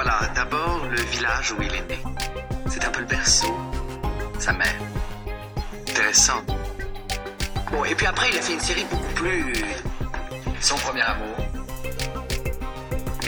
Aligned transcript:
Voilà, 0.00 0.30
d'abord 0.32 0.86
le 0.86 1.00
village 1.10 1.50
où 1.50 1.60
il 1.60 1.74
est 1.74 1.88
né. 1.88 1.98
C'est 2.68 2.84
un 2.84 2.90
peu 2.92 3.00
le 3.00 3.06
berceau, 3.06 3.52
sa 4.38 4.52
mère. 4.52 4.80
Intéressant. 5.88 6.40
Bon, 7.72 7.84
et 7.84 7.96
puis 7.96 8.06
après, 8.06 8.28
il 8.30 8.38
a 8.38 8.40
fait 8.40 8.52
une 8.52 8.60
série 8.60 8.84
beaucoup 8.88 9.12
plus. 9.16 9.52
Son 10.60 10.76
premier 10.76 11.00
amour. 11.00 11.34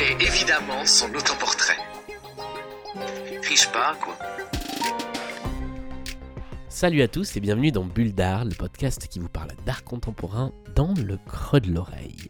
Et 0.00 0.12
évidemment, 0.22 0.86
son 0.86 1.12
autoportrait. 1.12 1.76
Triche 3.42 3.66
pas, 3.72 3.96
quoi. 4.00 4.16
Salut 6.68 7.02
à 7.02 7.08
tous 7.08 7.36
et 7.36 7.40
bienvenue 7.40 7.72
dans 7.72 7.84
Bulle 7.84 8.14
d'Art, 8.14 8.44
le 8.44 8.54
podcast 8.54 9.08
qui 9.08 9.18
vous 9.18 9.28
parle 9.28 9.50
d'art 9.66 9.82
contemporain 9.82 10.52
dans 10.76 10.94
le 10.94 11.18
creux 11.26 11.58
de 11.58 11.72
l'oreille. 11.72 12.28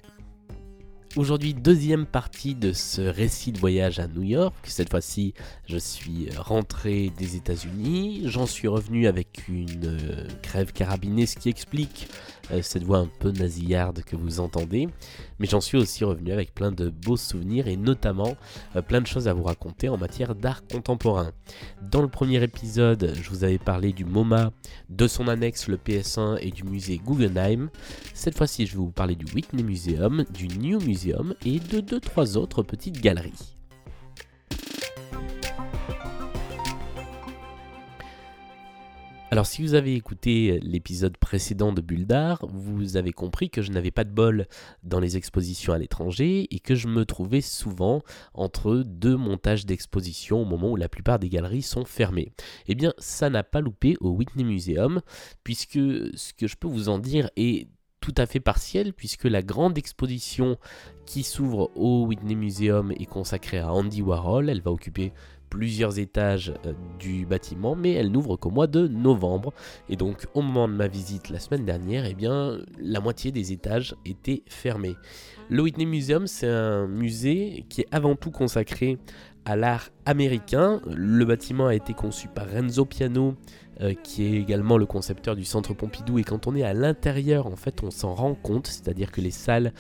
Aujourd'hui, 1.16 1.54
deuxième 1.54 2.06
partie 2.06 2.54
de 2.54 2.72
ce 2.72 3.00
récit 3.00 3.50
de 3.50 3.59
voyage 3.59 3.98
à 3.98 4.06
New 4.06 4.22
York. 4.22 4.54
Cette 4.62 4.90
fois-ci, 4.90 5.34
je 5.66 5.77
suis 5.77 6.28
rentré 6.37 7.10
des 7.18 7.34
États-Unis. 7.34 8.23
J'en 8.27 8.46
suis 8.46 8.68
revenu 8.68 9.09
avec 9.09 9.48
une 9.48 9.87
euh, 9.87 10.28
crève 10.41 10.73
carabinée, 10.73 11.27
ce 11.27 11.37
qui 11.37 11.48
explique 11.48 12.06
cette 12.62 12.84
voix 12.84 12.98
un 12.98 13.09
peu 13.18 13.30
nasillarde 13.30 14.02
que 14.02 14.16
vous 14.16 14.40
entendez. 14.40 14.88
Mais 15.38 15.46
j'en 15.46 15.60
suis 15.60 15.78
aussi 15.78 16.04
revenu 16.04 16.32
avec 16.32 16.54
plein 16.54 16.73
de 16.73 16.90
beaux 16.90 17.16
souvenirs 17.16 17.68
et 17.68 17.76
notamment 17.76 18.36
euh, 18.76 18.82
plein 18.82 19.00
de 19.00 19.06
choses 19.06 19.28
à 19.28 19.32
vous 19.32 19.42
raconter 19.42 19.88
en 19.88 19.96
matière 19.96 20.34
d'art 20.34 20.62
contemporain. 20.66 21.32
Dans 21.82 22.02
le 22.02 22.09
premier 22.09 22.42
épisode, 22.42 23.14
je 23.20 23.30
vous 23.30 23.45
avais 23.45 23.59
parlé 23.59 23.92
du 23.92 24.04
MoMA, 24.04 24.52
de 24.88 25.06
son 25.06 25.28
annexe 25.28 25.68
le 25.68 25.76
PS1 25.76 26.38
et 26.40 26.50
du 26.50 26.64
musée 26.64 26.98
Guggenheim. 26.98 27.70
Cette 28.14 28.36
fois-ci, 28.36 28.66
je 28.66 28.73
vais 28.73 28.78
vous 28.78 28.92
parler 28.92 29.14
du 29.14 29.26
Whitney 29.34 29.62
Museum, 29.62 30.24
du 30.32 30.48
New 30.48 30.80
Museum 30.80 31.34
et 31.45 31.59
de 31.59 31.80
deux 31.80 32.01
trois 32.01 32.37
autres 32.37 32.62
petites 32.62 33.01
galeries. 33.01 33.59
Alors 39.32 39.46
si 39.46 39.62
vous 39.62 39.74
avez 39.74 39.95
écouté 39.95 40.59
l'épisode 40.60 41.16
précédent 41.16 41.73
de 41.73 41.80
Bulle 41.80 42.04
d'Art, 42.04 42.45
vous 42.48 42.96
avez 42.96 43.12
compris 43.12 43.48
que 43.48 43.62
je 43.62 43.70
n'avais 43.70 43.92
pas 43.92 44.02
de 44.02 44.10
bol 44.10 44.48
dans 44.82 44.98
les 44.98 45.16
expositions 45.16 45.73
à 45.73 45.78
l'étranger 45.78 46.48
et 46.50 46.59
que 46.59 46.74
je 46.74 46.88
me 46.88 47.04
trouvais 47.04 47.40
souvent 47.40 48.02
entre 48.34 48.82
deux 48.84 49.16
montages 49.16 49.66
d'expositions 49.66 50.42
au 50.42 50.45
moment 50.45 50.73
où 50.73 50.76
la 50.76 50.88
plupart 50.88 51.20
des 51.20 51.28
galeries 51.28 51.62
sont 51.62 51.84
fermées. 51.84 52.32
Eh 52.66 52.74
bien 52.74 52.92
ça 52.98 53.30
n'a 53.30 53.45
pas 53.45 53.60
loupé 53.60 53.96
au 54.01 54.10
Whitney 54.10 54.42
Museum 54.42 55.01
puisque 55.45 55.78
ce 55.78 56.32
que 56.36 56.48
je 56.48 56.56
peux 56.56 56.66
vous 56.66 56.88
en 56.88 56.98
dire 56.98 57.30
est 57.36 57.68
tout 58.01 58.14
à 58.16 58.26
fait 58.26 58.40
partiel 58.40 58.92
puisque 58.95 59.26
la 59.26 59.42
grande 59.42 59.78
exposition 59.78 60.58
qui 61.06 61.23
s'ouvre 61.23 61.70
au 61.76 62.04
Whitney 62.06 62.34
Museum 62.34 62.90
est 62.98 63.06
consacrée 63.06 63.58
à 63.60 63.73
Andy 63.73 64.03
Warhol. 64.03 64.50
Elle 64.50 64.62
va 64.62 64.72
occuper 64.72 65.12
plusieurs 65.50 65.98
étages 65.98 66.54
euh, 66.65 66.72
du 66.98 67.26
bâtiment, 67.26 67.75
mais 67.75 67.93
elle 67.93 68.10
n'ouvre 68.10 68.37
qu'au 68.37 68.50
mois 68.50 68.69
de 68.69 68.87
novembre. 68.88 69.53
Et 69.88 69.97
donc, 69.97 70.26
au 70.34 70.41
moment 70.41 70.69
de 70.69 70.72
ma 70.72 70.88
visite 70.88 71.28
la 71.28 71.41
semaine 71.41 71.65
dernière, 71.65 72.06
eh 72.06 72.15
bien, 72.15 72.59
la 72.81 73.00
moitié 73.00 73.32
des 73.32 73.53
étages 73.53 73.94
étaient 74.06 74.42
fermés. 74.47 74.97
Le 75.50 75.62
Whitney 75.62 75.87
Museum, 75.87 76.26
c'est 76.26 76.48
un 76.48 76.87
musée 76.87 77.65
qui 77.69 77.82
est 77.82 77.88
avant 77.91 78.15
tout 78.15 78.31
consacré 78.31 78.98
à 79.44 79.56
l'art 79.56 79.91
américain. 80.06 80.81
Le 80.87 81.25
bâtiment 81.25 81.66
a 81.66 81.75
été 81.75 81.92
conçu 81.92 82.28
par 82.28 82.48
Renzo 82.48 82.84
Piano, 82.84 83.34
euh, 83.81 83.94
qui 83.94 84.25
est 84.25 84.38
également 84.38 84.78
le 84.78 84.87
concepteur 84.87 85.34
du 85.34 85.44
centre 85.44 85.75
Pompidou. 85.75 86.19
Et 86.19 86.25
quand 86.25 86.47
on 86.47 86.54
est 86.54 86.62
à 86.62 86.75
l'intérieur, 86.75 87.47
en 87.47 87.56
fait, 87.56 87.82
on 87.82 87.91
s'en 87.91 88.14
rend 88.14 88.34
compte, 88.34 88.69
c'est-à-dire 88.69 89.10
que 89.10 89.20
les 89.20 89.31
salles 89.31 89.72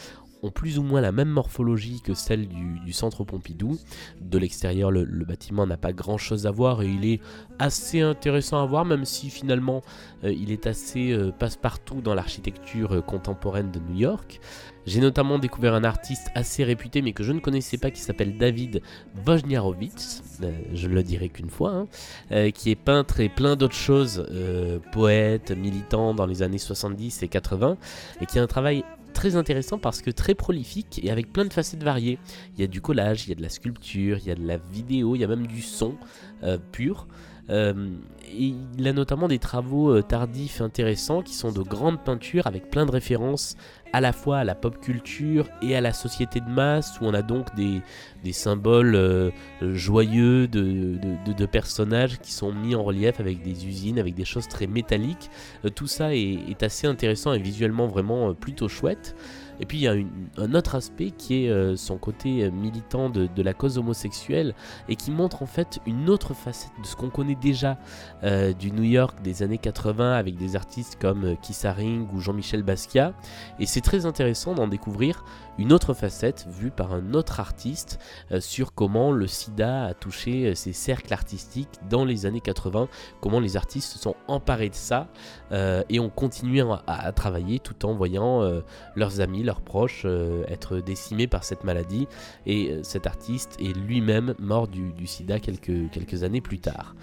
ont 0.42 0.50
plus 0.50 0.78
ou 0.78 0.82
moins 0.82 1.00
la 1.00 1.12
même 1.12 1.28
morphologie 1.28 2.00
que 2.02 2.14
celle 2.14 2.48
du, 2.48 2.92
centre 2.92 3.24
Pompidou. 3.24 3.78
De 4.20 4.38
l'extérieur, 4.38 4.90
le, 4.90 5.04
bâtiment 5.24 5.66
n'a 5.66 5.76
pas 5.76 5.92
grand 5.92 6.18
chose 6.18 6.46
à 6.46 6.50
voir 6.50 6.82
et 6.82 6.88
il 6.88 7.04
est 7.04 7.20
assez 7.58 8.00
intéressant 8.00 8.62
à 8.62 8.66
voir, 8.66 8.84
même 8.84 9.04
si 9.04 9.30
finalement 9.30 9.82
euh, 10.24 10.32
il 10.32 10.50
est 10.50 10.66
assez 10.66 11.12
euh, 11.12 11.30
passe-partout 11.30 12.00
dans 12.00 12.14
l'architecture 12.14 13.04
contemporaine 13.04 13.70
de 13.70 13.78
New 13.78 13.98
York. 13.98 14.40
J'ai 14.86 15.00
notamment 15.00 15.38
découvert 15.38 15.74
un 15.74 15.84
artiste 15.84 16.28
assez 16.34 16.64
réputé 16.64 17.02
mais 17.02 17.12
que 17.12 17.22
je 17.22 17.32
ne 17.32 17.40
connaissais 17.40 17.78
pas 17.78 17.90
qui 17.90 18.00
s'appelle 18.00 18.38
David 18.38 18.82
Wojnarowicz, 19.26 20.22
euh, 20.42 20.52
je 20.72 20.88
ne 20.88 20.94
le 20.94 21.02
dirai 21.02 21.28
qu'une 21.28 21.50
fois, 21.50 21.70
hein, 21.70 21.88
euh, 22.32 22.50
qui 22.50 22.70
est 22.70 22.76
peintre 22.76 23.20
et 23.20 23.28
plein 23.28 23.56
d'autres 23.56 23.74
choses, 23.74 24.26
euh, 24.30 24.78
poète, 24.92 25.50
militant 25.50 26.14
dans 26.14 26.26
les 26.26 26.42
années 26.42 26.58
70 26.58 27.22
et 27.22 27.28
80, 27.28 27.76
et 28.20 28.26
qui 28.26 28.38
a 28.38 28.42
un 28.42 28.46
travail 28.46 28.84
très 29.10 29.36
intéressant 29.36 29.78
parce 29.78 30.02
que 30.02 30.10
très 30.10 30.34
prolifique 30.34 31.00
et 31.02 31.10
avec 31.10 31.32
plein 31.32 31.44
de 31.44 31.52
facettes 31.52 31.82
variées. 31.82 32.18
Il 32.54 32.60
y 32.60 32.64
a 32.64 32.66
du 32.66 32.80
collage, 32.80 33.26
il 33.26 33.30
y 33.30 33.32
a 33.32 33.36
de 33.36 33.42
la 33.42 33.48
sculpture, 33.48 34.18
il 34.18 34.26
y 34.26 34.30
a 34.30 34.34
de 34.34 34.46
la 34.46 34.56
vidéo, 34.58 35.14
il 35.14 35.20
y 35.20 35.24
a 35.24 35.28
même 35.28 35.46
du 35.46 35.62
son 35.62 35.94
pur. 36.72 37.06
et 37.48 37.74
il 38.78 38.88
a 38.88 38.92
notamment 38.92 39.28
des 39.28 39.38
travaux 39.38 40.00
tardifs 40.02 40.60
intéressants 40.60 41.22
qui 41.22 41.34
sont 41.34 41.52
de 41.52 41.62
grandes 41.62 42.02
peintures 42.02 42.46
avec 42.46 42.70
plein 42.70 42.86
de 42.86 42.92
références 42.92 43.56
à 43.92 44.00
la 44.00 44.12
fois 44.12 44.38
à 44.38 44.44
la 44.44 44.54
pop 44.54 44.80
culture 44.80 45.48
et 45.62 45.76
à 45.76 45.80
la 45.80 45.92
société 45.92 46.40
de 46.40 46.48
masse, 46.48 47.00
où 47.00 47.06
on 47.06 47.14
a 47.14 47.22
donc 47.22 47.54
des, 47.54 47.82
symboles 48.32 48.94
euh, 48.94 49.30
joyeux 49.60 50.46
de, 50.48 51.46
personnages 51.46 52.18
qui 52.18 52.32
sont 52.32 52.52
mis 52.52 52.74
en 52.74 52.82
relief 52.82 53.18
avec 53.20 53.42
des 53.42 53.66
usines, 53.66 53.98
avec 53.98 54.14
des 54.14 54.24
choses 54.24 54.48
très 54.48 54.66
métalliques. 54.66 55.30
Euh, 55.64 55.70
tout 55.70 55.86
ça 55.86 56.14
est, 56.14 56.38
est, 56.48 56.62
assez 56.62 56.86
intéressant 56.86 57.32
et 57.32 57.38
visuellement 57.38 57.86
vraiment 57.86 58.30
euh, 58.30 58.34
plutôt 58.34 58.68
chouette. 58.68 59.16
Et 59.60 59.66
puis 59.66 59.78
il 59.78 59.82
y 59.82 59.88
a 59.88 59.94
un 60.38 60.54
autre 60.54 60.74
aspect 60.74 61.10
qui 61.10 61.44
est 61.44 61.50
euh, 61.50 61.76
son 61.76 61.98
côté 61.98 62.44
euh, 62.44 62.50
militant 62.50 63.10
de, 63.10 63.28
la 63.42 63.54
cause 63.54 63.78
homosexuelle 63.78 64.54
et 64.88 64.96
qui 64.96 65.10
montre 65.10 65.42
en 65.42 65.46
fait 65.46 65.80
une 65.86 66.10
autre 66.10 66.34
facette 66.34 66.72
de 66.80 66.86
ce 66.86 66.96
qu'on 66.96 67.10
connaît 67.10 67.36
déjà 67.36 67.78
euh, 68.24 68.52
du 68.52 68.72
New 68.72 68.82
York 68.82 69.22
des 69.22 69.42
années 69.42 69.58
80 69.58 70.14
avec 70.14 70.36
des 70.36 70.56
artistes 70.56 70.98
comme 71.00 71.36
Keith 71.42 71.64
Haring 71.64 72.08
ou 72.12 72.20
Jean-Michel 72.20 72.62
Basquiat. 72.62 73.12
Et 73.58 73.66
c'est 73.66 73.80
très 73.80 74.06
intéressant 74.06 74.54
d'en 74.54 74.68
découvrir 74.68 75.24
une 75.60 75.72
autre 75.72 75.94
facette 75.94 76.46
vue 76.48 76.70
par 76.70 76.92
un 76.92 77.14
autre 77.14 77.40
artiste 77.40 77.98
sur 78.40 78.74
comment 78.74 79.12
le 79.12 79.26
sida 79.26 79.84
a 79.84 79.94
touché 79.94 80.54
ces 80.54 80.72
cercles 80.72 81.12
artistiques 81.12 81.68
dans 81.88 82.04
les 82.04 82.26
années 82.26 82.40
80, 82.40 82.88
comment 83.20 83.40
les 83.40 83.56
artistes 83.56 83.92
se 83.92 83.98
sont 83.98 84.16
emparés 84.28 84.68
de 84.68 84.74
ça 84.74 85.08
et 85.88 86.00
ont 86.00 86.10
continué 86.10 86.64
à, 86.86 87.12
travailler 87.12 87.58
tout 87.58 87.86
en 87.86 87.94
voyant 87.94 88.42
leurs 88.96 89.20
amis, 89.20 89.42
leurs 89.42 89.60
proches 89.60 90.04
euh, 90.04 90.44
être 90.48 90.78
décimés 90.78 91.26
par 91.26 91.44
cette 91.44 91.64
maladie. 91.64 92.06
Et 92.46 92.70
euh, 92.70 92.82
cet 92.82 93.06
artiste 93.06 93.56
est 93.60 93.76
lui-même 93.76 94.34
mort 94.38 94.68
du, 94.68 95.06
sida 95.06 95.38
quelques, 95.40 96.22
années 96.22 96.40
plus 96.40 96.58
tard. 96.58 96.94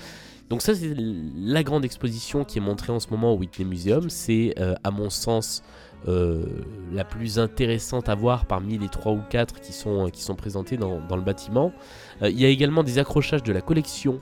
Donc 0.50 0.62
ça 0.62 0.74
c'est 0.74 0.94
la 0.96 1.64
grande 1.64 1.84
exposition 1.84 2.46
qui 2.46 2.58
est 2.58 2.62
montrée 2.62 2.94
en 2.94 3.00
ce 3.00 3.10
moment 3.10 3.34
au 3.34 3.38
Whitney 3.38 3.68
Museum. 3.68 4.10
C'est 4.10 4.54
euh, 4.60 4.76
à 4.84 4.92
mon 4.92 5.10
sens 5.10 5.64
la 6.08 7.04
plus 7.04 7.38
intéressante 7.38 8.10
à 8.10 8.16
voir 8.16 8.46
parmi 8.46 8.78
les 8.78 8.88
trois 8.88 9.12
ou 9.12 9.22
quatre 9.30 9.60
qui 9.60 9.74
sont, 9.74 10.10
qui 10.10 10.22
sont 10.22 10.36
présentés 10.36 10.78
dans, 10.78 11.00
le 11.16 11.22
bâtiment. 11.22 11.74
il 12.22 12.40
y 12.40 12.46
a 12.46 12.50
également 12.50 12.84
des 12.84 12.98
accrochages 12.98 13.44
de 13.44 13.52
la 13.52 13.62
collection 13.62 14.22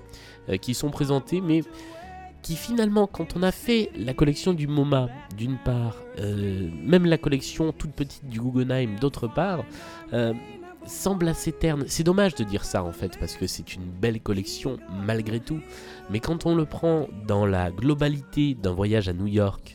qui 0.62 0.73
sont 0.73 0.90
présentés, 0.90 1.41
mais 1.41 1.62
qui 2.46 2.56
finalement, 2.56 3.07
quand 3.07 3.35
on 3.35 3.41
a 3.41 3.51
fait 3.51 3.90
la 3.97 4.13
collection 4.13 4.53
du 4.53 4.68
MoMA, 4.68 5.09
d'une 5.35 5.57
part, 5.57 5.96
euh, 6.19 6.69
même 6.84 7.07
la 7.07 7.18
collection 7.18 7.72
toute 7.72 7.94
petite 7.94 8.29
du 8.29 8.40
Guggenheim, 8.40 9.00
d'autre 9.02 9.28
part, 9.28 9.66
euh, 10.13 10.31
semble 10.85 11.28
assez 11.28 11.52
terne. 11.52 11.85
C'est 11.88 12.03
dommage 12.03 12.35
de 12.35 12.44
dire 12.44 12.63
ça 12.63 12.84
en 12.84 12.91
fait, 12.91 13.17
parce 13.19 13.35
que 13.35 13.47
c'est 13.47 13.73
une 13.73 13.85
belle 13.85 14.22
collection 14.22 14.78
malgré 15.07 15.40
tout. 15.40 15.59
Mais 16.12 16.19
quand 16.19 16.46
on 16.46 16.53
le 16.53 16.66
prend 16.66 17.07
dans 17.25 17.47
la 17.47 17.72
globalité 17.72 18.53
d'un 18.53 18.73
voyage 18.73 19.09
à 19.09 19.13
New 19.13 19.25
York, 19.25 19.75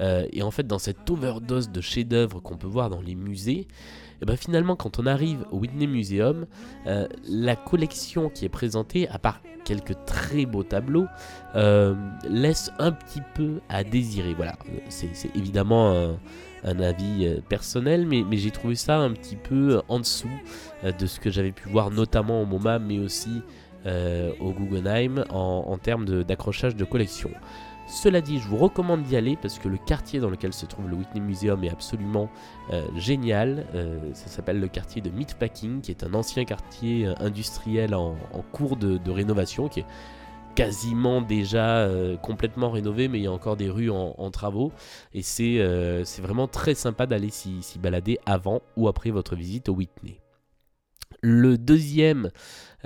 euh, 0.00 0.26
et 0.32 0.42
en 0.42 0.50
fait 0.50 0.66
dans 0.66 0.78
cette 0.78 1.08
overdose 1.08 1.70
de 1.70 1.80
chefs-d'œuvre 1.80 2.40
qu'on 2.40 2.56
peut 2.56 2.66
voir 2.66 2.90
dans 2.90 3.00
les 3.00 3.14
musées, 3.14 3.68
et 4.22 4.26
ben 4.26 4.36
finalement 4.36 4.76
quand 4.76 4.98
on 4.98 5.06
arrive 5.06 5.44
au 5.50 5.58
Whitney 5.58 5.86
Museum, 5.86 6.46
la 6.84 7.56
collection 7.56 8.28
qui 8.28 8.44
est 8.44 8.50
présentée, 8.50 9.08
à 9.08 9.18
part 9.18 9.40
quelques 9.64 10.04
très 10.04 10.46
beaux 10.46 10.64
tableaux, 10.64 11.06
euh, 11.54 11.94
laisse 12.28 12.72
un 12.78 12.92
petit 12.92 13.22
peu 13.34 13.60
à 13.68 13.84
désirer. 13.84 14.34
Voilà, 14.34 14.56
c'est 14.88 15.34
évidemment 15.36 16.16
un, 16.64 16.80
avis 16.80 17.26
euh, 17.26 17.40
personnel, 17.48 18.06
mais, 18.06 18.24
j'ai 18.36 18.50
trouvé 18.50 18.74
ça 18.74 18.98
un 18.98 19.12
petit 19.12 19.36
peu 19.36 19.80
en 19.88 20.00
dessous 20.00 20.28
euh, 20.84 20.92
de 20.92 21.06
ce 21.06 21.20
que 21.20 21.30
j'avais 21.30 21.52
pu 21.52 21.68
voir, 21.68 21.90
notamment 21.90 22.42
au 22.42 22.46
MoMA, 22.46 22.78
mais 22.78 22.98
aussi 22.98 23.42
au 23.86 24.52
Guggenheim 24.52 25.24
en, 25.30 25.64
en 25.66 25.78
termes 25.78 26.04
d'accrochage 26.24 26.76
de 26.76 26.84
collection. 26.84 27.30
Cela 27.90 28.20
dit, 28.20 28.38
je 28.38 28.46
vous 28.46 28.56
recommande 28.56 29.02
d'y 29.02 29.16
aller 29.16 29.36
parce 29.36 29.58
que 29.58 29.68
le 29.68 29.76
quartier 29.76 30.20
dans 30.20 30.30
lequel 30.30 30.52
se 30.52 30.64
trouve 30.64 30.88
le 30.88 30.94
Whitney 30.94 31.20
Museum 31.20 31.64
est 31.64 31.70
absolument 31.70 32.30
euh, 32.72 32.86
génial. 32.94 33.66
Euh, 33.74 33.98
ça 34.14 34.28
s'appelle 34.28 34.60
le 34.60 34.68
quartier 34.68 35.02
de 35.02 35.10
Meatpacking, 35.10 35.80
qui 35.80 35.90
est 35.90 36.04
un 36.04 36.14
ancien 36.14 36.44
quartier 36.44 37.08
euh, 37.08 37.14
industriel 37.18 37.96
en, 37.96 38.16
cours 38.52 38.76
de, 38.76 39.10
rénovation, 39.10 39.68
qui 39.68 39.80
est 39.80 39.86
quasiment 40.54 41.20
déjà 41.20 41.88
complètement 42.22 42.70
rénové, 42.70 43.08
mais 43.08 43.18
il 43.18 43.22
y 43.24 43.26
a 43.26 43.32
encore 43.32 43.56
des 43.56 43.70
rues 43.70 43.90
en, 43.90 44.30
travaux. 44.30 44.72
Et 45.12 45.22
c'est 45.22 45.58
vraiment 46.20 46.46
très 46.46 46.74
sympa 46.74 47.06
d'aller 47.06 47.30
s'y 47.30 47.78
balader 47.80 48.18
avant 48.24 48.62
ou 48.76 48.86
après 48.86 49.10
votre 49.10 49.34
visite 49.34 49.68
au 49.68 49.74
Whitney. 49.74 50.20
Le 51.22 51.58
deuxième 51.58 52.30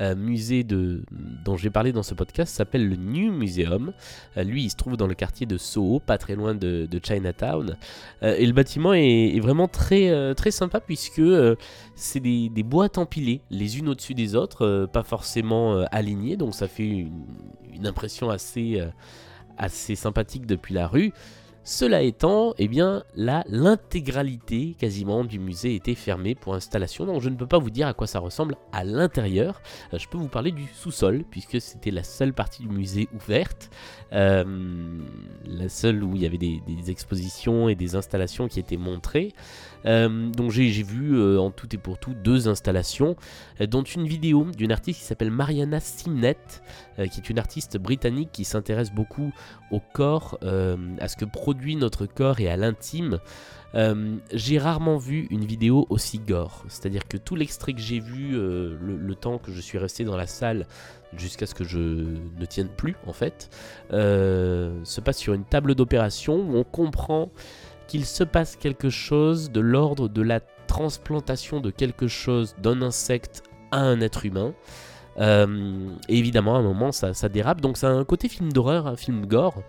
euh, 0.01 0.17
musée 0.17 0.65
dont 0.65 1.57
j'ai 1.57 1.71
parlé 1.71 1.93
dans 1.93 2.03
ce 2.03 2.15
podcast 2.15 2.53
s'appelle 2.53 2.89
le 2.89 2.97
New 2.97 3.33
Museum. 3.33 3.93
Euh, 4.37 4.43
lui, 4.43 4.65
il 4.65 4.71
se 4.71 4.77
trouve 4.77 4.97
dans 4.97 5.07
le 5.07 5.15
quartier 5.15 5.47
de 5.47 5.57
Soho, 5.57 6.01
pas 6.01 6.19
très 6.19 6.35
loin 6.35 6.55
de, 6.55 6.89
Chinatown. 7.01 7.77
Euh, 8.25 8.35
et 8.37 8.45
le 8.45 8.53
bâtiment 8.53 8.93
est, 8.93 9.39
vraiment 9.39 9.69
très, 9.69 10.35
très 10.35 10.51
sympa 10.51 10.81
puisque 10.81 11.23
c'est 11.95 12.21
des, 12.21 12.63
boîtes 12.65 12.99
empilées 12.99 13.43
les 13.51 13.79
unes 13.79 13.89
au-dessus 13.89 14.15
des 14.15 14.35
autres, 14.35 14.87
pas 14.93 15.03
forcément 15.03 15.85
alignées, 15.93 16.37
donc 16.37 16.55
ça 16.55 16.67
fait 16.67 17.07
une, 17.73 17.87
impression 17.87 18.31
assez 18.31 19.95
sympathique 19.95 20.47
depuis 20.47 20.75
la 20.75 20.89
rue. 20.89 21.13
Cela 21.67 22.03
étant, 22.03 22.53
eh 22.59 22.69
bien, 22.69 23.05
l'intégralité 23.17 24.77
quasiment 24.79 25.25
du 25.25 25.39
musée 25.39 25.75
était 25.75 25.95
fermée 25.95 26.35
pour 26.35 26.55
installation, 26.55 27.07
donc 27.07 27.23
je 27.23 27.31
ne 27.31 27.37
peux 27.37 27.47
pas 27.47 27.57
vous 27.57 27.71
dire 27.71 27.87
à 27.87 27.95
quoi 27.95 28.07
ça 28.07 28.19
ressemble 28.19 28.57
à 28.71 28.85
l'intérieur. 28.85 29.63
Euh, 29.95 29.99
je 29.99 30.07
peux 30.07 30.19
vous 30.19 30.29
parler 30.29 30.53
du 30.53 30.67
sous-sol, 30.75 31.25
puisque 31.31 31.63
c'était 31.63 31.91
la 31.91 32.03
seule 32.03 32.35
partie 32.35 32.65
du 32.65 32.69
musée 32.69 33.09
ouverte, 33.15 33.71
euh, 34.13 34.45
la 35.47 35.71
seule 35.71 36.05
où 36.05 36.15
il 36.15 36.21
y 36.21 36.27
avait 36.27 36.37
des, 36.37 36.61
expositions 36.89 37.71
et 37.71 37.75
des 37.75 37.97
installations 37.97 38.47
qui 38.47 38.61
étaient 38.61 38.77
montrées. 38.77 39.33
Euh, 39.87 40.29
donc 40.31 40.51
j'ai 40.51 40.69
vu 40.83 41.39
en 41.39 41.51
tout 41.51 41.75
et 41.75 41.79
pour 41.79 41.99
tout 41.99 42.13
deux 42.13 42.47
installations, 42.47 43.17
dont 43.61 43.83
une 43.83 44.07
vidéo 44.07 44.47
d'une 44.57 44.71
artiste 44.71 45.01
qui 45.01 45.07
s'appelle 45.07 45.31
Mariana 45.31 45.81
Simnet, 45.81 46.37
qui 46.97 47.21
est 47.21 47.31
une 47.31 47.39
artiste 47.39 47.79
britannique 47.79 48.31
qui 48.33 48.45
s'intéresse 48.45 48.93
beaucoup 48.93 49.33
au 49.71 49.81
corps, 49.81 50.39
à 50.43 51.09
ce 51.09 51.17
que 51.17 51.25
produit 51.25 51.54
notre 51.77 52.07
corps 52.07 52.41
et 52.41 52.49
à 52.49 52.57
l'intime, 52.57 53.19
euh, 53.75 54.17
j'ai 54.33 54.59
rarement 54.59 54.99
vu 54.99 55.27
une 55.31 55.45
vidéo 55.45 55.87
aussi 55.91 56.19
gore. 56.19 56.65
C'est-à-dire 56.69 57.09
que 57.09 57.17
tout 57.17 57.35
l'extrait 57.35 57.73
que 57.73 57.81
j'ai 57.81 58.01
vu, 58.01 58.37
euh, 58.37 58.77
le, 58.81 59.15
temps 59.15 59.39
que 59.39 59.51
je 59.51 59.61
suis 59.61 59.79
resté 59.79 60.05
dans 60.05 60.17
la 60.17 60.27
salle, 60.27 60.67
jusqu'à 61.17 61.47
ce 61.47 61.55
que 61.55 61.65
je 61.65 61.79
ne 61.79 62.45
tienne 62.45 62.69
plus 62.69 62.97
en 63.07 63.13
fait, 63.13 63.51
euh, 63.93 64.79
se 64.85 65.01
passe 65.01 65.19
sur 65.19 65.35
une 65.35 65.45
table 65.45 65.75
d'opération 65.75 66.37
où 66.37 66.57
on 66.57 66.65
comprend 66.65 67.31
qu'il 67.87 68.05
se 68.05 68.25
passe 68.25 68.57
quelque 68.57 68.91
chose 68.91 69.51
de 69.51 69.61
l'ordre 69.61 70.09
de 70.09 70.23
la 70.23 70.41
transplantation 70.67 71.61
de 71.61 71.71
quelque 71.71 72.09
chose 72.09 72.55
d'un 72.63 72.81
insecte 72.83 73.43
à 73.71 73.81
un 73.81 74.01
être 74.01 74.25
humain. 74.25 74.55
Et 75.19 76.19
évidemment, 76.19 76.57
à 76.57 76.59
un 76.59 76.63
moment, 76.63 76.93
ça, 76.93 77.29
dérape. 77.29 77.61
Donc, 77.61 77.77
c'est 77.77 77.87
un 77.87 78.05
côté 78.05 78.29
film 78.29 78.53
d'horreur, 78.53 78.87
un 78.87 78.97
film 78.97 79.27
gore. 79.27 79.63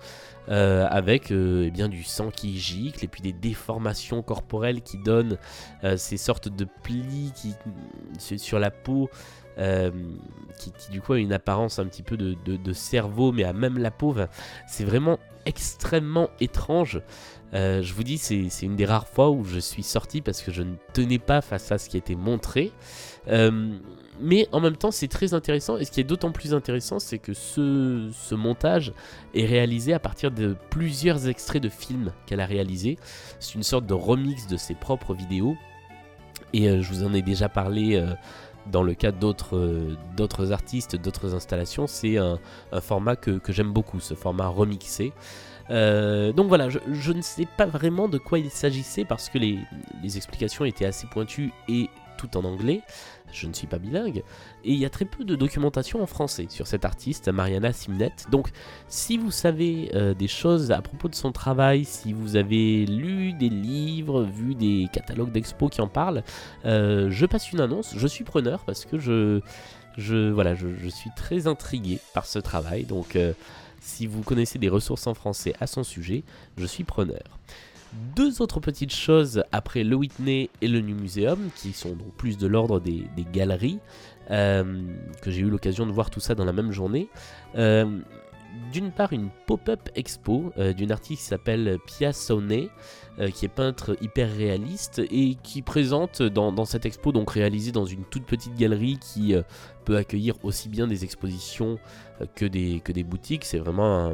Euh, 0.47 0.85
avec 0.91 1.31
euh, 1.31 1.63
eh 1.65 1.71
bien, 1.71 1.89
du 1.89 2.03
sang 2.03 2.29
qui 2.29 2.59
gicle 2.59 3.03
et 3.03 3.07
puis 3.07 3.23
des 3.23 3.33
déformations 3.33 4.21
corporelles 4.21 4.81
qui 4.81 4.99
donnent 4.99 5.39
euh, 5.83 5.97
ces 5.97 6.17
sortes 6.17 6.49
de 6.49 6.67
plis 6.83 7.31
sur 8.19 8.59
la 8.59 8.69
peau 8.69 9.09
qui, 9.57 10.71
du 10.91 11.01
coup 11.01 11.13
a 11.13 11.19
une 11.19 11.33
apparence 11.33 11.79
un 11.79 11.85
petit 11.85 12.03
peu 12.03 12.17
de, 12.17 12.73
cerveau 12.73 13.31
mais 13.31 13.43
à 13.43 13.53
même 13.53 13.77
la 13.77 13.91
peau. 13.91 14.15
c'est 14.67 14.85
vraiment 14.85 15.19
extrêmement 15.45 16.29
étrange. 16.39 17.01
je 17.53 17.93
vous 17.93 18.03
dis, 18.03 18.17
c'est 18.17 18.49
une 18.63 18.75
des 18.75 18.85
rares 18.85 19.07
fois 19.07 19.29
où 19.29 19.43
je 19.43 19.59
suis 19.59 19.83
sorti 19.83 20.21
parce 20.21 20.41
que 20.41 20.51
je 20.51 20.63
ne 20.63 20.75
tenais 20.93 21.19
pas 21.19 21.41
face 21.41 21.71
à 21.71 21.77
ce 21.77 21.89
qui 21.89 21.97
été 21.97 22.15
montré 22.15 22.71
mais 24.19 24.47
en 24.51 24.59
même 24.59 24.77
temps, 24.77 24.91
c'est 24.91 25.07
très 25.07 25.33
intéressant. 25.33 25.77
Et 25.77 25.85
ce 25.85 25.91
qui 25.91 25.99
est 25.99 26.05
d'autant 26.05 26.31
plus 26.31 26.53
intéressant, 26.53 26.99
c'est 26.99 27.19
que 27.19 27.33
ce, 27.33 28.35
montage 28.35 28.93
est 29.33 29.45
réalisé 29.45 29.93
à 29.93 29.99
partir 29.99 30.31
de 30.31 30.55
plusieurs 30.69 31.27
extraits 31.27 31.61
de 31.61 31.69
films 31.69 32.11
qu'elle 32.25 32.39
a 32.39 32.45
réalisés. 32.45 32.97
C'est 33.39 33.55
une 33.55 33.63
sorte 33.63 33.85
de 33.85 33.93
remix 33.93 34.47
de 34.47 34.57
ses 34.57 34.75
propres 34.75 35.13
vidéos. 35.13 35.55
Et 36.53 36.69
euh, 36.69 36.81
je 36.81 36.89
vous 36.89 37.03
en 37.03 37.13
ai 37.13 37.21
déjà 37.21 37.49
parlé 37.49 37.95
euh, 37.95 38.13
dans 38.71 38.83
le 38.83 38.93
cas 38.93 39.11
d'autres 39.11 39.57
euh, 39.57 40.51
artistes, 40.51 40.95
d'autres 40.95 41.35
installations. 41.35 41.87
C'est 41.87 42.17
un, 42.17 42.39
format 42.81 43.15
que, 43.15 43.39
j'aime 43.49 43.71
beaucoup, 43.71 43.99
ce 43.99 44.13
format 44.13 44.47
remixé. 44.47 45.13
donc 45.69 46.47
voilà, 46.47 46.69
je, 46.69 47.11
ne 47.11 47.21
sais 47.21 47.47
pas 47.57 47.65
vraiment 47.65 48.07
de 48.07 48.17
quoi 48.17 48.39
il 48.39 48.49
s'agissait 48.49 49.05
parce 49.05 49.29
que 49.29 49.37
les, 49.37 49.59
les 50.03 50.17
explications 50.17 50.65
étaient 50.65 50.85
assez 50.85 51.07
pointues 51.07 51.51
et 51.67 51.89
tout 52.17 52.37
en 52.37 52.43
anglais 52.43 52.81
je 53.35 53.47
ne 53.47 53.53
suis 53.53 53.67
pas 53.67 53.77
bilingue, 53.77 54.23
et 54.63 54.71
il 54.71 54.77
y 54.77 54.85
a 54.85 54.89
très 54.89 55.05
peu 55.05 55.23
de 55.23 55.35
documentation 55.35 56.01
en 56.01 56.05
français 56.05 56.47
sur 56.49 56.67
cette 56.67 56.85
artiste, 56.85 57.27
Mariana 57.29 57.73
Simnet. 57.73 58.13
Donc 58.31 58.49
si 58.87 59.17
vous 59.17 59.31
savez 59.31 59.91
euh, 59.93 60.13
des 60.13 60.27
choses 60.27 60.71
à 60.71 60.81
propos 60.81 61.09
de 61.09 61.15
son 61.15 61.31
travail, 61.31 61.85
si 61.85 62.13
vous 62.13 62.35
avez 62.35 62.85
lu 62.85 63.33
des 63.33 63.49
livres, 63.49 64.23
vu 64.23 64.55
des 64.55 64.87
catalogues 64.91 65.31
d'expos 65.31 65.69
qui 65.69 65.81
en 65.81 65.87
parlent, 65.87 66.23
euh, 66.65 67.09
je 67.11 67.25
passe 67.25 67.51
une 67.51 67.61
annonce, 67.61 67.93
je 67.95 68.07
suis 68.07 68.23
preneur 68.23 68.63
parce 68.65 68.85
que 68.85 68.97
je, 68.97 69.41
je, 69.97 70.29
voilà, 70.31 70.55
je, 70.55 70.89
suis 70.89 71.09
très 71.15 71.47
intrigué 71.47 71.99
par 72.13 72.25
ce 72.25 72.39
travail. 72.39 72.83
Donc 72.85 73.15
euh, 73.15 73.33
si 73.79 74.07
vous 74.07 74.21
connaissez 74.21 74.59
des 74.59 74.69
ressources 74.69 75.07
en 75.07 75.13
français 75.13 75.53
à 75.59 75.67
son 75.67 75.83
sujet, 75.83 76.23
je 76.57 76.65
suis 76.65 76.83
preneur. 76.83 77.23
Deux 78.15 78.41
autres 78.41 78.59
petites 78.59 78.93
choses 78.93 79.43
après 79.51 79.83
le 79.83 79.95
Whitney 79.95 80.49
et 80.61 80.67
le 80.67 80.81
New 80.81 80.95
Museum, 80.95 81.49
qui 81.55 81.73
sont 81.73 81.95
donc 81.95 82.13
plus 82.17 82.37
de 82.37 82.47
l'ordre 82.47 82.79
des, 82.79 83.07
galeries, 83.31 83.79
euh, 84.31 84.81
que 85.21 85.31
j'ai 85.31 85.41
eu 85.41 85.49
l'occasion 85.49 85.85
de 85.85 85.91
voir 85.91 86.09
tout 86.09 86.19
ça 86.19 86.35
dans 86.35 86.45
la 86.45 86.53
même 86.53 86.71
journée. 86.71 87.07
Euh, 87.55 87.99
d'une 88.71 88.91
part, 88.91 89.13
une 89.13 89.29
pop-up 89.47 89.89
expo 89.95 90.51
euh, 90.57 90.73
d'une 90.73 90.91
artiste 90.91 91.21
qui 91.21 91.27
s'appelle 91.27 91.77
Pia 91.85 92.13
Sonnet, 92.13 92.69
qui 93.33 93.45
est 93.45 93.49
peintre 93.49 93.95
hyper 94.01 94.29
réaliste 94.29 95.01
et 95.09 95.35
qui 95.41 95.61
présente 95.61 96.21
dans, 96.21 96.65
cette 96.65 96.85
expo, 96.85 97.13
donc 97.13 97.31
réalisée 97.31 97.71
dans 97.71 97.85
une 97.85 98.03
toute 98.03 98.25
petite 98.25 98.55
galerie 98.55 98.99
qui 98.99 99.33
peut 99.85 99.95
accueillir 99.95 100.35
aussi 100.43 100.67
bien 100.67 100.85
des 100.85 101.05
expositions 101.05 101.79
que 102.35 102.43
des, 102.43 102.81
que 102.83 102.91
des 102.91 103.05
boutiques. 103.05 103.45
C'est 103.45 103.57
vraiment 103.57 104.13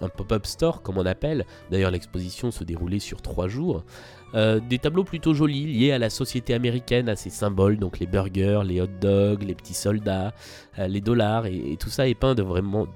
un, 0.00 0.08
pop-up 0.08 0.46
store, 0.46 0.82
comme 0.82 0.98
on 0.98 1.06
appelle. 1.06 1.46
D'ailleurs, 1.70 1.92
l'exposition 1.92 2.50
se 2.50 2.64
déroulait 2.64 2.98
sur 2.98 3.22
trois 3.22 3.46
jours. 3.46 3.84
Euh, 4.34 4.60
des 4.60 4.78
tableaux 4.78 5.04
plutôt 5.04 5.34
jolis 5.34 5.66
liés 5.66 5.92
à 5.92 5.98
la 5.98 6.10
société 6.10 6.54
américaine, 6.54 7.08
à 7.08 7.16
ses 7.16 7.30
symboles, 7.30 7.78
donc 7.78 7.98
les 7.98 8.06
burgers, 8.06 8.62
les 8.64 8.80
hot 8.80 8.86
dogs, 9.00 9.42
les 9.42 9.54
petits 9.54 9.74
soldats, 9.74 10.32
euh, 10.78 10.86
les 10.86 11.00
dollars, 11.00 11.46
et, 11.46 11.76
tout 11.78 11.90
ça 11.90 12.06
est 12.06 12.14
peint 12.14 12.34
de 12.34 12.42
vraiment 12.42 12.86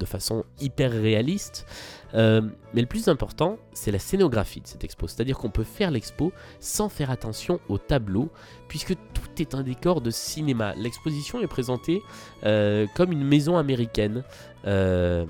de 0.00 0.06
façon 0.06 0.44
hyper 0.60 0.90
réaliste. 0.90 1.66
Euh, 2.14 2.40
mais 2.74 2.80
le 2.80 2.88
plus 2.88 3.06
important, 3.06 3.58
c'est 3.72 3.92
la 3.92 4.00
scénographie 4.00 4.60
de 4.60 4.66
cette 4.66 4.82
expo. 4.82 5.06
C'est-à-dire 5.06 5.38
qu'on 5.38 5.50
peut 5.50 5.64
faire 5.64 5.92
l'expo 5.92 6.32
sans 6.58 6.88
faire 6.88 7.10
attention 7.10 7.60
au 7.68 7.78
tableau, 7.78 8.30
puisque 8.66 8.94
tout 9.14 9.30
est 9.38 9.54
un 9.54 9.62
décor 9.62 10.00
de 10.00 10.10
cinéma. 10.10 10.74
L'exposition 10.76 11.40
est 11.40 11.46
présentée 11.46 12.02
euh, 12.44 12.86
comme 12.96 13.12
une 13.12 13.24
maison 13.24 13.56
américaine, 13.56 14.24
euh, 14.66 15.24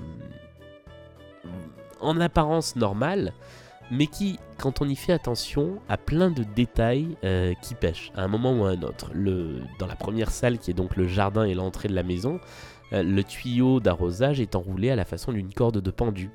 en 1.99 2.19
apparence 2.19 2.75
normale, 2.75 3.33
mais 3.91 4.07
qui, 4.07 4.39
quand 4.57 4.81
on 4.81 4.87
y 4.87 4.95
fait 4.95 5.13
attention, 5.13 5.79
a 5.89 5.97
plein 5.97 6.31
de 6.31 6.43
détails 6.43 7.17
qui 7.61 7.75
pêchent 7.75 8.11
à 8.15 8.23
un 8.23 8.27
moment 8.27 8.57
ou 8.57 8.65
à 8.65 8.69
un 8.69 8.81
autre. 8.81 9.11
Le, 9.13 9.59
dans 9.79 9.85
la 9.85 9.97
première 9.97 10.31
salle, 10.31 10.57
qui 10.57 10.71
est 10.71 10.73
donc 10.73 10.95
le 10.95 11.07
jardin 11.07 11.43
et 11.43 11.53
l'entrée 11.53 11.89
de 11.89 11.93
la 11.93 12.01
maison, 12.01 12.39
le 12.91 13.21
tuyau 13.23 13.79
d'arrosage 13.79 14.39
est 14.39 14.55
enroulé 14.55 14.89
à 14.89 14.95
la 14.95 15.05
façon 15.05 15.31
d'une 15.31 15.53
corde 15.53 15.79
de 15.79 15.91
pendu. 15.91 16.29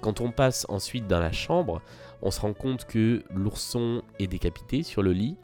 Quand 0.00 0.20
on 0.20 0.30
passe 0.30 0.66
ensuite 0.68 1.06
dans 1.06 1.20
la 1.20 1.32
chambre, 1.32 1.82
on 2.22 2.30
se 2.30 2.40
rend 2.40 2.54
compte 2.54 2.86
que 2.86 3.22
l'ourson 3.34 4.02
est 4.18 4.26
décapité 4.26 4.82
sur 4.82 5.02
le 5.02 5.12
lit, 5.12 5.36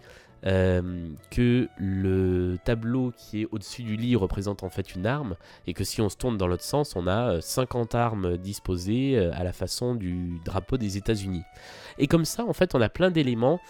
euh, 0.46 1.08
que 1.30 1.68
le 1.78 2.56
tableau 2.64 3.12
qui 3.16 3.42
est 3.42 3.48
au-dessus 3.50 3.82
du 3.82 3.96
lit 3.96 4.16
représente 4.16 4.62
en 4.62 4.70
fait 4.70 4.94
une 4.94 5.06
arme, 5.06 5.36
et 5.66 5.74
que 5.74 5.84
si 5.84 6.00
on 6.00 6.08
se 6.08 6.16
tourne 6.16 6.36
dans 6.36 6.46
l'autre 6.46 6.62
sens, 6.62 6.94
on 6.96 7.06
a 7.06 7.40
50 7.40 7.94
euh, 7.94 7.98
armes 7.98 8.36
disposées 8.38 9.18
à 9.18 9.44
la 9.44 9.52
façon 9.52 9.94
du 9.94 10.38
drapeau 10.44 10.76
des 10.76 10.96
États-Unis. 10.96 11.42
Et 11.98 12.06
comme 12.06 12.24
ça, 12.24 12.44
en 12.44 12.52
fait, 12.52 12.74
on 12.74 12.80
a 12.80 12.88
plein 12.88 13.10
d'éléments 13.10 13.60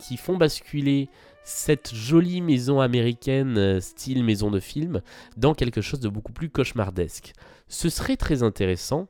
qui 0.00 0.16
font 0.16 0.38
basculer 0.38 1.10
cette 1.44 1.94
jolie 1.94 2.40
maison 2.40 2.80
américaine 2.80 3.56
euh, 3.58 3.80
style 3.80 4.24
maison 4.24 4.50
de 4.50 4.60
film 4.60 5.00
dans 5.36 5.54
quelque 5.54 5.80
chose 5.80 6.00
de 6.00 6.08
beaucoup 6.08 6.32
plus 6.32 6.50
cauchemardesque. 6.50 7.32
Ce 7.68 7.88
serait 7.88 8.16
très 8.16 8.42
intéressant 8.42 9.08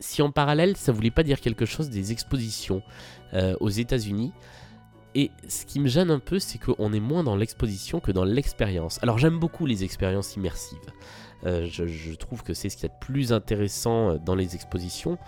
si 0.00 0.22
en 0.22 0.30
parallèle 0.30 0.76
ça 0.76 0.92
voulait 0.92 1.10
pas 1.10 1.22
dire 1.22 1.40
quelque 1.40 1.66
chose 1.66 1.90
des 1.90 2.12
expositions 2.12 2.82
euh, 3.34 3.54
aux 3.60 3.70
États-Unis. 3.70 4.32
Et 5.14 5.30
ce 5.48 5.64
qui 5.64 5.80
me 5.80 5.88
gêne 5.88 6.10
un 6.10 6.18
peu, 6.18 6.38
c'est 6.38 6.58
qu'on 6.58 6.92
est 6.92 7.00
moins 7.00 7.24
dans 7.24 7.36
l'exposition 7.36 8.00
que 8.00 8.12
dans 8.12 8.24
l'expérience. 8.24 8.98
Alors 9.02 9.16
j'aime 9.16 9.38
beaucoup 9.38 9.64
les 9.64 9.82
expériences 9.82 10.36
immersives. 10.36 10.78
Euh, 11.44 11.66
je, 11.70 11.86
je, 11.86 12.12
trouve 12.14 12.42
que 12.42 12.52
c'est 12.54 12.68
ce 12.68 12.76
qu'il 12.76 12.88
y 12.88 12.92
a 12.92 12.94
de 12.94 12.98
plus 12.98 13.32
intéressant 13.32 14.16
dans 14.16 14.34
les 14.34 14.54
expositions. 14.54 15.18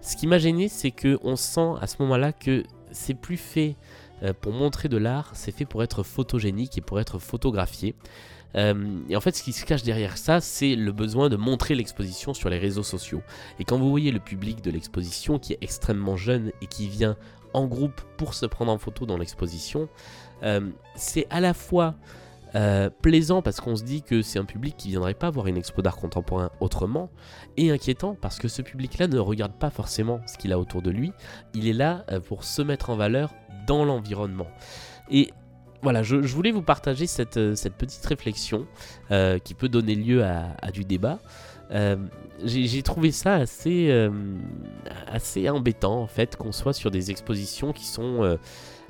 Ce 0.00 0.16
qui 0.16 0.26
m'a 0.26 0.38
gêné, 0.38 0.68
c'est 0.68 0.90
qu'on 0.90 1.36
sent 1.36 1.70
à 1.80 1.86
ce 1.86 1.96
moment-là 2.00 2.32
que 2.32 2.64
c'est 2.92 3.14
plus 3.14 3.36
fait 3.36 3.76
euh, 4.22 4.32
pour 4.38 4.52
montrer 4.52 4.88
de 4.88 4.96
l'art, 4.96 5.30
c'est 5.34 5.52
fait 5.52 5.64
pour 5.64 5.82
être 5.82 6.02
photogénique 6.02 6.78
et 6.78 6.80
pour 6.80 7.00
être 7.00 7.18
photographié. 7.18 7.94
Euh, 8.54 9.00
et 9.08 9.16
en 9.16 9.20
fait, 9.20 9.34
ce 9.34 9.42
qui 9.42 9.52
se 9.52 9.64
cache 9.64 9.82
derrière 9.82 10.18
ça, 10.18 10.40
c'est 10.40 10.76
le 10.76 10.92
besoin 10.92 11.28
de 11.28 11.36
montrer 11.36 11.74
l'exposition 11.74 12.34
sur 12.34 12.48
les 12.50 12.58
réseaux 12.58 12.82
sociaux. 12.82 13.22
Et 13.58 13.64
quand 13.64 13.78
vous 13.78 13.90
voyez 13.90 14.12
le 14.12 14.20
public 14.20 14.62
de 14.62 14.70
l'exposition 14.70 15.38
qui 15.38 15.54
est 15.54 15.58
extrêmement 15.60 16.16
jeune 16.16 16.52
et 16.60 16.66
qui 16.66 16.88
vient 16.88 17.16
en 17.54 17.66
groupe 17.66 18.00
pour 18.16 18.34
se 18.34 18.46
prendre 18.46 18.72
en 18.72 18.78
photo 18.78 19.06
dans 19.06 19.16
l'exposition, 19.16 19.88
euh, 20.42 20.70
c'est 20.94 21.26
à 21.30 21.40
la 21.40 21.54
fois 21.54 21.94
Euh, 22.54 22.90
plaisant 22.90 23.40
parce 23.40 23.60
qu'on 23.60 23.76
se 23.76 23.82
dit 23.82 24.02
que 24.02 24.20
c'est 24.20 24.38
un 24.38 24.44
public 24.44 24.76
qui 24.76 24.90
viendrait 24.90 25.14
pas 25.14 25.30
voir 25.30 25.46
une 25.46 25.56
expo 25.56 25.80
d'art 25.80 25.96
contemporain 25.96 26.50
autrement, 26.60 27.10
et 27.56 27.70
inquiétant 27.70 28.16
parce 28.20 28.38
que 28.38 28.48
ce 28.48 28.60
public-là 28.60 29.08
ne 29.08 29.18
regarde 29.18 29.54
pas 29.54 29.70
forcément 29.70 30.20
ce 30.26 30.36
qu'il 30.36 30.52
a 30.52 30.58
autour 30.58 30.82
de 30.82 30.90
lui, 30.90 31.12
il 31.54 31.66
est 31.66 31.72
là 31.72 32.04
euh, 32.10 32.20
pour 32.20 32.44
se 32.44 32.60
mettre 32.60 32.90
en 32.90 32.96
valeur 32.96 33.34
dans 33.66 33.84
l'environnement. 33.84 34.48
Et 35.10 35.30
voilà, 35.82 36.02
je, 36.02 36.16
voulais 36.16 36.52
vous 36.52 36.62
partager 36.62 37.06
cette, 37.06 37.38
euh, 37.38 37.54
petite 37.78 38.04
réflexion 38.04 38.66
qui 39.44 39.54
peut 39.54 39.68
donner 39.68 39.94
lieu 39.94 40.22
à, 40.24 40.70
du 40.72 40.84
débat. 40.84 41.18
J'ai 42.44 42.82
trouvé 42.82 43.12
ça 43.12 43.34
assez, 43.34 43.90
assez 45.06 45.48
embêtant 45.48 46.00
en 46.00 46.06
fait 46.06 46.36
qu'on 46.36 46.52
soit 46.52 46.72
sur 46.72 46.90
des 46.90 47.10
expositions 47.10 47.72
qui 47.72 47.84
sont 47.84 48.38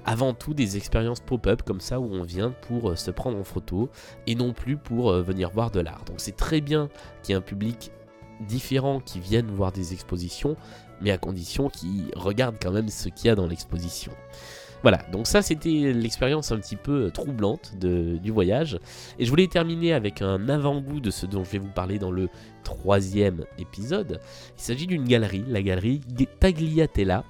avant 0.05 0.35
tout 0.35 0.55
des 0.55 0.77
expériences 0.77 1.21
pop-up 1.21 1.63
comme 1.63 1.81
ça 1.81 2.01
où 2.01 2.09
on 2.13 2.23
vient 2.23 2.55
pour 2.69 2.91
euh, 2.91 2.97
se 2.97 3.11
prendre 3.11 3.39
en 3.39 3.45
photo 3.45 3.89
et 4.27 4.35
non 4.35 4.53
plus 4.53 4.77
pour 4.77 5.11
euh, 5.11 5.23
venir 5.23 5.51
voir 5.51 5.71
de 5.71 5.81
l'art. 5.81 6.05
Donc 6.07 6.17
c'est 6.19 6.37
très 6.37 6.61
bien 6.61 6.89
qu'il 7.23 7.33
y 7.33 7.35
ait 7.35 7.39
un 7.39 7.43
public 7.43 7.91
différent 8.41 9.01
qui 9.01 9.21
vienne 9.21 9.47
voir 9.47 9.73
des 9.73 9.93
expositions, 9.93 10.57
mais 11.01 11.11
à 11.11 11.19
condition 11.19 11.69
qu'il 11.69 12.11
regarde 12.17 12.57
quand 12.61 12.73
même 12.73 12.89
ce 12.89 13.09
qu'il 13.09 13.27
y 13.27 13.31
a 13.31 13.35
dans 13.35 13.47
l'exposition. 13.47 14.13
Voilà, 14.83 14.99
donc 15.13 15.29
ça 15.29 15.43
c'était 15.43 15.93
l'expérience 15.93 16.51
un 16.51 16.59
petit 16.59 16.75
peu 16.75 17.07
euh, 17.07 17.11
troublante 17.11 17.77
du 17.77 18.31
voyage. 18.33 18.81
Et 19.19 19.25
je 19.25 19.31
voulais 19.31 19.47
terminer 19.47 19.93
avec 19.93 20.23
un 20.23 20.49
avant-goût 20.49 21.01
de 21.01 21.11
ce 21.11 21.25
dont 21.27 21.45
je 21.45 21.51
vais 21.51 21.59
vous 21.59 21.71
parler 21.71 22.01
dans 22.01 22.11
le 22.11 22.29
troisième 22.65 23.45
épisode. 23.59 24.21
Il 24.59 24.63
s'agit 24.63 24.89
d'une 24.89 25.05
galerie, 25.05 25.45
la 25.47 25.63
galerie 25.63 26.01
Tagliatella, 26.41 27.25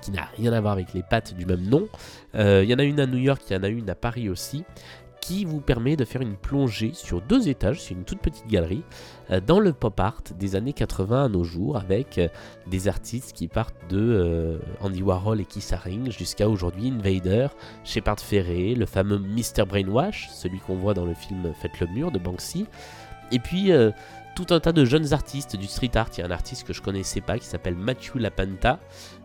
qui 0.00 0.10
n'a 0.10 0.28
rien 0.36 0.52
à 0.52 0.60
voir 0.60 0.72
avec 0.72 0.94
les 0.94 1.02
pattes 1.02 1.34
du 1.34 1.46
même 1.46 1.62
nom. 1.62 1.88
Euh, 2.34 2.62
il 2.64 2.70
y 2.70 2.74
en 2.74 2.78
a 2.78 2.84
une 2.84 3.00
à 3.00 3.06
New 3.06 3.18
York, 3.18 3.42
il 3.48 3.54
y 3.54 3.56
en 3.56 3.62
a 3.62 3.68
une 3.68 3.88
à 3.90 3.94
Paris 3.94 4.28
aussi, 4.28 4.64
qui 5.20 5.44
vous 5.44 5.60
permet 5.60 5.96
de 5.96 6.04
faire 6.04 6.22
une 6.22 6.36
plongée 6.36 6.92
sur 6.94 7.20
deux 7.20 7.48
étages, 7.48 7.82
c'est 7.82 7.92
une 7.92 8.04
toute 8.04 8.20
petite 8.20 8.46
galerie, 8.46 8.82
euh, 9.30 9.40
dans 9.40 9.60
le 9.60 9.72
pop 9.72 9.98
art 10.00 10.22
des 10.38 10.56
années 10.56 10.72
80 10.72 11.24
à 11.24 11.28
nos 11.28 11.44
jours, 11.44 11.76
avec 11.76 12.18
euh, 12.18 12.28
des 12.66 12.88
artistes 12.88 13.32
qui 13.32 13.48
partent 13.48 13.74
de 13.90 14.60
Andy 14.80 15.02
Warhol 15.02 15.40
et 15.40 15.44
Keith 15.44 15.72
Haring 15.72 16.10
jusqu'à 16.10 16.48
aujourd'hui 16.48 16.88
Invader, 16.88 17.48
Shepard 17.84 18.20
Ferré, 18.20 18.74
le 18.74 18.86
fameux 18.86 19.18
Mr. 19.18 19.64
Brainwash, 19.68 20.28
celui 20.32 20.60
qu'on 20.60 20.76
voit 20.76 20.94
dans 20.94 21.04
le 21.04 21.14
film 21.14 21.52
Faites 21.60 21.80
le 21.80 21.88
mur 21.88 22.10
de 22.10 22.18
Banksy, 22.18 22.66
et 23.30 23.38
puis 23.38 23.72
tout 24.38 24.54
un 24.54 24.60
tas 24.60 24.70
de 24.70 24.84
jeunes 24.84 25.12
artistes 25.14 25.56
du 25.56 25.66
street 25.66 25.90
art. 25.96 26.10
Il 26.16 26.20
y 26.20 26.22
a 26.22 26.26
un 26.26 26.30
artiste 26.30 26.64
que 26.64 26.72
je 26.72 26.80
connaissais 26.80 27.20
pas 27.20 27.40
qui 27.40 27.46
s'appelle 27.46 27.74
Matthew 27.74 28.18
Lapanta, 28.18 28.78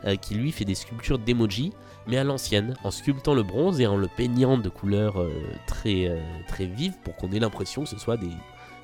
euh, 0.06 0.16
qui 0.16 0.34
lui 0.34 0.52
fait 0.52 0.66
des 0.66 0.74
sculptures 0.74 1.20
d'emoji, 1.20 1.72
mais 2.08 2.18
à 2.18 2.24
l'ancienne, 2.24 2.74
en 2.84 2.90
sculptant 2.90 3.36
le 3.36 3.44
bronze 3.44 3.80
et 3.80 3.86
en 3.86 3.96
le 3.96 4.08
peignant 4.08 4.58
de 4.58 4.70
couleurs 4.70 5.22
euh, 5.22 5.32
très, 5.68 6.08
euh, 6.08 6.20
très 6.48 6.66
vives 6.66 6.98
pour 7.04 7.16
qu'on 7.16 7.32
ait 7.32 7.38
l'impression 7.38 7.84
que 7.84 7.90
ce 7.90 8.00
soit 8.00 8.18
des, 8.18 8.32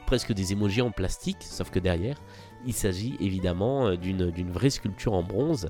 presque 0.05 0.31
des 0.31 0.53
emojis 0.53 0.83
en 0.83 0.91
plastique, 0.91 1.39
sauf 1.41 1.71
que 1.71 1.79
derrière, 1.79 2.17
il 2.63 2.73
s'agit 2.73 3.17
évidemment 3.19 3.95
d'une 3.95 4.51
vraie 4.51 4.69
sculpture 4.69 5.13
en 5.13 5.23
bronze. 5.23 5.67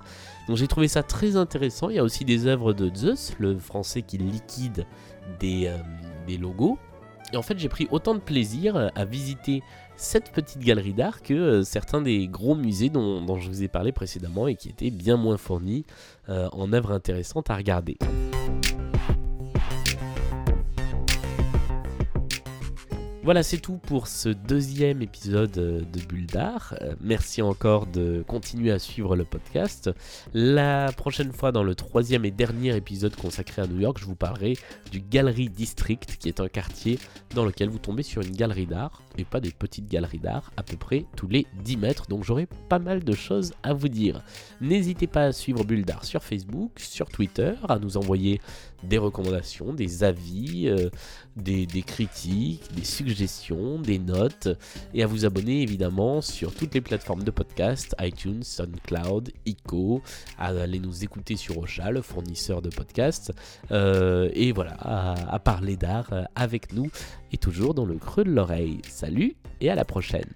Donc 0.49 0.57
j'ai 0.57 0.67
trouvé 0.67 0.89
ça 0.89 1.03
très 1.03 1.37
intéressant. 1.37 1.89
Il 1.89 1.95
y 1.95 1.99
a 1.99 2.03
aussi 2.03 2.25
des 2.25 2.47
œuvres 2.47 2.73
de 2.73 2.93
Zeus, 2.93 3.33
le 3.39 3.57
français 3.59 4.01
qui 4.01 4.17
liquide 4.17 4.85
des 5.39 5.69
logos. 6.37 6.79
Et 7.33 7.37
en 7.37 7.41
fait, 7.41 7.59
j'ai 7.59 7.69
pris 7.69 7.87
autant 7.91 8.15
de 8.15 8.19
plaisir 8.19 8.91
à 8.95 9.05
visiter 9.05 9.61
cette 9.99 10.31
petite 10.31 10.59
galerie 10.59 10.93
d'art 10.93 11.21
que 11.21 11.33
euh, 11.33 11.63
certains 11.63 12.01
des 12.01 12.27
gros 12.27 12.55
musées 12.55 12.89
dont, 12.89 13.37
je 13.37 13.49
vous 13.49 13.63
ai 13.63 13.67
parlé 13.67 13.91
précédemment 13.91 14.47
et 14.47 14.55
qui 14.55 14.69
étaient 14.69 14.91
bien 14.91 15.17
moins 15.17 15.37
fournis 15.37 15.85
euh, 16.29 16.47
en 16.53 16.71
œuvres 16.71 16.93
intéressantes 16.93 17.49
à 17.49 17.55
regarder. 17.55 17.97
Voilà, 23.29 23.43
c'est 23.43 23.59
tout 23.59 23.77
pour 23.77 24.07
ce 24.07 24.29
deuxième 24.29 25.03
épisode 25.03 25.55
euh, 25.59 25.81
de 25.81 25.99
Bulle 25.99 26.25
d'Art. 26.25 26.73
Euh, 26.81 26.95
merci 26.99 27.43
encore 27.43 27.85
de 27.85 28.23
continuer 28.25 28.71
à 28.71 28.79
suivre 28.79 29.15
le 29.15 29.23
podcast. 29.23 29.91
La 30.33 30.91
prochaine 30.97 31.31
fois, 31.31 31.51
dans 31.51 31.61
le 31.61 31.75
troisième 31.75 32.25
et 32.25 32.31
dernier 32.31 32.75
épisode 32.75 33.15
consacré 33.15 33.61
à 33.61 33.67
New 33.67 33.81
York, 33.81 33.99
je 33.99 34.05
vous 34.05 34.15
parlerai 34.15 34.57
du 34.91 34.99
Gallery 34.99 35.47
District, 35.47 36.17
qui 36.17 36.27
est 36.27 36.39
un 36.39 36.47
quartier 36.47 36.97
dans 37.35 37.45
lequel 37.45 37.69
vous 37.69 37.77
tombez 37.77 38.01
sur 38.01 38.23
une 38.23 38.35
galerie 38.35 38.65
d'art, 38.65 39.03
et 39.15 39.25
pas 39.25 39.39
des 39.39 39.51
petites 39.51 39.87
galeries 39.87 40.17
d'art, 40.17 40.51
à 40.57 40.63
peu 40.63 40.75
près 40.75 41.05
tous 41.15 41.27
les 41.27 41.45
10 41.63 41.77
mètres. 41.77 42.07
Donc 42.07 42.23
j'aurai 42.23 42.47
pas 42.67 42.79
mal 42.79 43.03
de 43.03 43.13
choses 43.13 43.53
à 43.61 43.75
vous 43.75 43.89
dire. 43.89 44.23
N'hésitez 44.59 45.05
pas 45.05 45.25
à 45.25 45.31
suivre 45.33 45.63
Bulle 45.63 45.85
sur 46.01 46.23
Facebook, 46.23 46.79
sur 46.79 47.09
Twitter, 47.09 47.53
à 47.67 47.77
nous 47.77 47.95
envoyer 47.95 48.41
des 48.83 48.97
recommandations, 48.97 49.73
des 49.73 50.03
avis, 50.03 50.67
euh, 50.67 50.89
des, 51.35 51.67
critiques, 51.85 52.73
des 52.75 52.83
suggestions, 52.83 53.79
des 53.79 53.99
notes, 53.99 54.49
et 54.93 55.03
à 55.03 55.07
vous 55.07 55.25
abonner 55.25 55.61
évidemment 55.61 56.21
sur 56.21 56.53
toutes 56.53 56.73
les 56.73 56.81
plateformes 56.81 57.23
de 57.23 57.31
podcast, 57.31 57.95
iTunes, 58.01 58.43
SoundCloud, 58.43 59.31
ICO, 59.45 60.01
à 60.37 60.47
aller 60.47 60.79
nous 60.79 61.03
écouter 61.03 61.35
sur 61.35 61.57
Ocha, 61.57 61.91
le 61.91 62.01
fournisseur 62.01 62.61
de 62.61 62.69
podcasts, 62.69 63.33
euh, 63.71 64.29
et 64.33 64.51
voilà, 64.51 64.75
à 64.79 65.39
parler 65.39 65.77
d'art 65.77 66.11
avec 66.35 66.73
nous, 66.73 66.89
et 67.31 67.37
toujours 67.37 67.73
dans 67.73 67.85
le 67.85 67.95
creux 67.95 68.23
de 68.23 68.31
l'oreille. 68.31 68.81
Salut 68.87 69.35
et 69.61 69.69
à 69.69 69.75
la 69.75 69.85
prochaine 69.85 70.29